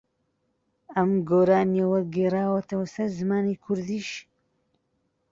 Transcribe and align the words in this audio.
ئەم 0.95 1.11
گۆرانییە 1.29 1.85
وەرگێڕاوەتەوە 1.91 2.85
سەر 2.93 3.09
زمانی 3.19 3.59
کوردیش 3.63 4.09